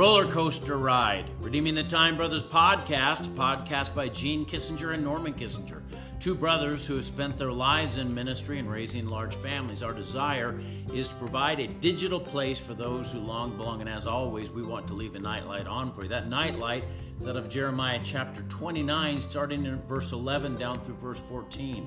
[0.00, 5.82] Roller Coaster Ride, Redeeming the Time Brothers podcast, podcast by Gene Kissinger and Norman Kissinger,
[6.18, 9.82] two brothers who have spent their lives in ministry and raising large families.
[9.82, 10.58] Our desire
[10.94, 14.62] is to provide a digital place for those who long belong, and as always, we
[14.62, 16.08] want to leave a nightlight on for you.
[16.08, 16.84] That nightlight
[17.20, 21.86] is out of Jeremiah chapter 29, starting in verse 11 down through verse 14.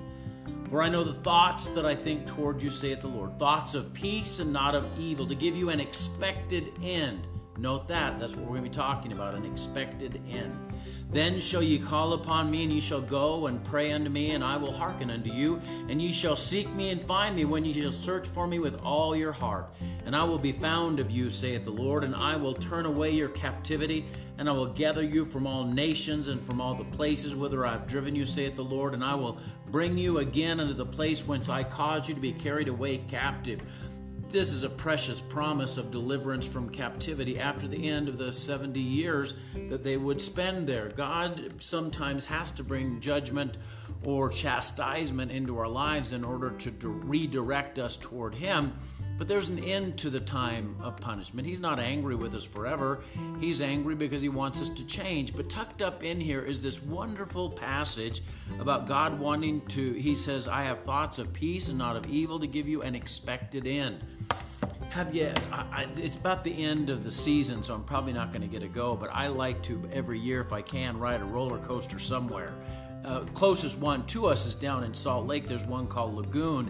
[0.70, 3.92] For I know the thoughts that I think toward you, saith the Lord, thoughts of
[3.92, 7.26] peace and not of evil, to give you an expected end.
[7.58, 8.20] Note that.
[8.20, 10.58] That's what we're going to be talking about an expected end.
[11.12, 14.44] Then shall ye call upon me, and ye shall go and pray unto me, and
[14.44, 15.62] I will hearken unto you.
[15.88, 18.82] And ye shall seek me and find me when ye shall search for me with
[18.82, 19.72] all your heart.
[20.06, 23.12] And I will be found of you, saith the Lord, and I will turn away
[23.12, 24.08] your captivity,
[24.40, 27.74] and I will gather you from all nations and from all the places whither I
[27.74, 29.38] have driven you, saith the Lord, and I will
[29.70, 33.62] bring you again unto the place whence I caused you to be carried away captive.
[34.34, 38.80] This is a precious promise of deliverance from captivity after the end of the 70
[38.80, 39.36] years
[39.70, 40.90] that they would spend there.
[40.90, 43.60] God sometimes has to bring judgment
[44.04, 48.74] or chastisement into our lives in order to redirect us toward Him.
[49.18, 51.48] But there's an end to the time of punishment.
[51.48, 53.02] He's not angry with us forever.
[53.40, 55.36] He's angry because he wants us to change.
[55.36, 58.22] But tucked up in here is this wonderful passage
[58.60, 62.40] about God wanting to, he says, I have thoughts of peace and not of evil
[62.40, 64.00] to give you an expected end.
[64.90, 68.32] Have you, I, I, it's about the end of the season, so I'm probably not
[68.32, 71.22] going to get a go, but I like to every year, if I can, ride
[71.22, 72.54] a roller coaster somewhere.
[73.04, 75.46] Uh, closest one to us is down in Salt Lake.
[75.46, 76.70] There's one called Lagoon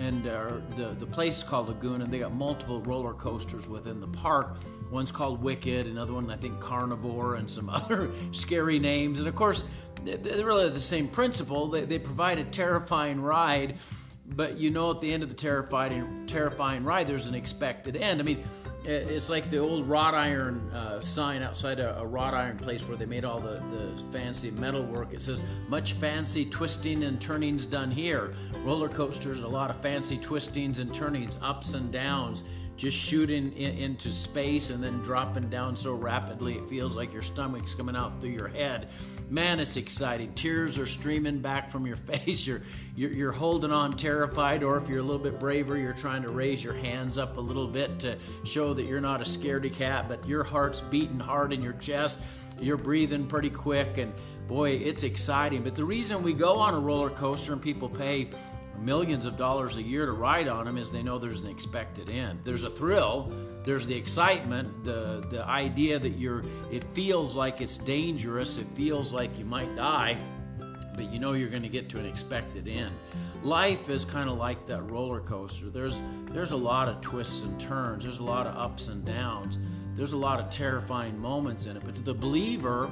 [0.00, 4.00] and uh, the the place is called Lagoon, and they got multiple roller coasters within
[4.00, 4.56] the park.
[4.90, 9.18] One's called Wicked, another one I think Carnivore, and some other scary names.
[9.18, 9.64] And of course,
[10.04, 11.68] they're really the same principle.
[11.68, 13.76] They, they provide a terrifying ride,
[14.26, 18.20] but you know at the end of the terrifying terrifying ride, there's an expected end.
[18.20, 18.42] I mean
[18.84, 22.96] it's like the old wrought iron uh, sign outside a, a, wrought iron place where
[22.96, 25.12] they made all the, the fancy metal work.
[25.12, 28.34] It says, much fancy twisting and turnings done here.
[28.64, 32.44] Roller coasters, a lot of fancy twistings and turnings, ups and downs
[32.80, 37.20] just shooting in, into space and then dropping down so rapidly it feels like your
[37.20, 38.88] stomach's coming out through your head.
[39.28, 40.32] Man, it's exciting.
[40.32, 42.46] Tears are streaming back from your face.
[42.46, 42.62] You're,
[42.96, 46.30] you're, you're holding on terrified, or if you're a little bit braver, you're trying to
[46.30, 50.08] raise your hands up a little bit to show that you're not a scaredy cat,
[50.08, 52.24] but your heart's beating hard in your chest.
[52.58, 54.12] You're breathing pretty quick, and
[54.48, 55.62] boy, it's exciting.
[55.62, 58.30] But the reason we go on a roller coaster and people pay
[58.80, 62.08] millions of dollars a year to ride on them is they know there's an expected
[62.08, 62.40] end.
[62.42, 63.32] There's a thrill,
[63.64, 69.12] there's the excitement, the the idea that you're it feels like it's dangerous, it feels
[69.12, 70.16] like you might die,
[70.94, 72.94] but you know you're going to get to an expected end.
[73.42, 75.70] Life is kind of like that roller coaster.
[75.70, 79.58] There's there's a lot of twists and turns, there's a lot of ups and downs.
[79.96, 82.90] There's a lot of terrifying moments in it, but to the believer,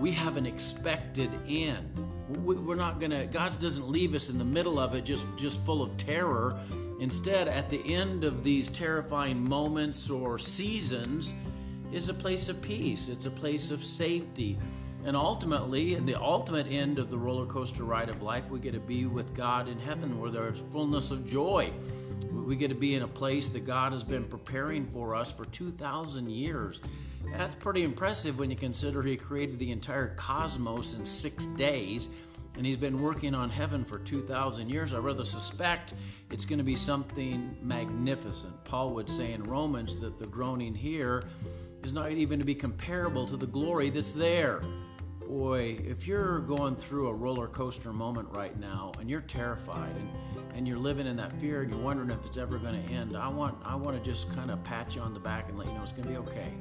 [0.00, 1.86] we have an expected end.
[2.28, 5.64] We're not going to god doesn't leave us in the middle of it just just
[5.66, 6.58] full of terror.
[7.00, 11.34] Instead at the end of these terrifying moments or seasons
[11.92, 13.08] is a place of peace.
[13.08, 14.58] It's a place of safety.
[15.04, 18.74] And ultimately in the ultimate end of the roller coaster ride of life we get
[18.74, 21.70] to be with god in heaven where there's fullness of joy
[22.50, 25.44] we get to be in a place that god has been preparing for us for
[25.46, 26.80] 2000 years
[27.36, 32.08] that's pretty impressive when you consider he created the entire cosmos in six days
[32.56, 34.92] and he's been working on heaven for 2,000 years.
[34.92, 35.94] I rather suspect
[36.30, 38.52] it's going to be something magnificent.
[38.64, 41.24] Paul would say in Romans that the groaning here
[41.84, 44.62] is not even to be comparable to the glory that's there.
[45.30, 50.10] Boy, if you're going through a roller coaster moment right now and you're terrified and,
[50.56, 53.16] and you're living in that fear and you're wondering if it's ever going to end,
[53.16, 55.68] I want I want to just kind of pat you on the back and let
[55.68, 56.52] you know it's going to be okay.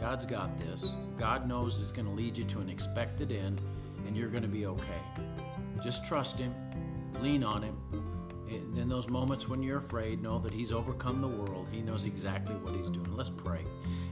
[0.00, 0.96] God's got this.
[1.16, 3.60] God knows it's going to lead you to an expected end,
[4.04, 5.00] and you're going to be okay.
[5.80, 6.52] Just trust Him,
[7.20, 7.76] lean on Him.
[8.50, 11.68] In those moments when you're afraid, know that He's overcome the world.
[11.70, 13.14] He knows exactly what He's doing.
[13.14, 13.64] Let's pray.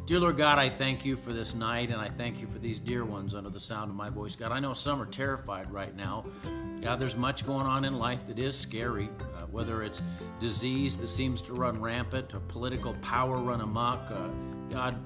[0.06, 2.78] Dear Lord God, I thank you for this night, and I thank you for these
[2.78, 4.36] dear ones under the sound of my voice.
[4.36, 6.24] God, I know some are terrified right now.
[6.80, 10.00] God, there's much going on in life that is scary, uh, whether it's
[10.38, 14.10] disease that seems to run rampant, or political power run amok.
[14.10, 14.28] Uh,
[14.70, 14.96] God,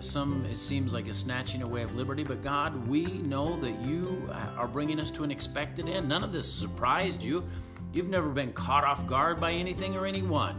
[0.00, 4.30] some it seems like a snatching away of liberty, but God, we know that you
[4.56, 6.08] are bringing us to an expected end.
[6.08, 7.42] None of this surprised you.
[7.96, 10.54] You've never been caught off guard by anything or anyone.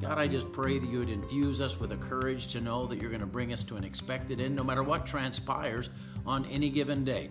[0.00, 3.00] God, I just pray that you would infuse us with the courage to know that
[3.00, 5.90] you're going to bring us to an expected end no matter what transpires
[6.24, 7.30] on any given day.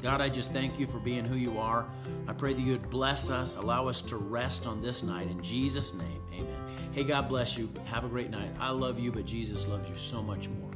[0.00, 1.90] God, I just thank you for being who you are.
[2.26, 5.30] I pray that you would bless us, allow us to rest on this night.
[5.30, 6.46] In Jesus' name, amen.
[6.92, 7.70] Hey, God bless you.
[7.84, 8.56] Have a great night.
[8.58, 10.69] I love you, but Jesus loves you so much more.